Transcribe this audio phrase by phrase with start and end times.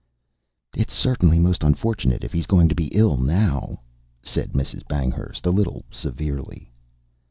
[0.75, 3.81] "It's certainly most unfortunate if he's going to be ill now,"
[4.23, 4.81] said Mrs.
[4.87, 6.71] Banghurst a little severely.